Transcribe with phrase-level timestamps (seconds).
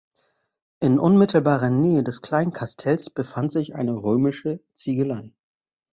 [0.79, 5.31] In unmittelbarer Nähe des Kleinkastells befand sich eine römische Ziegelei.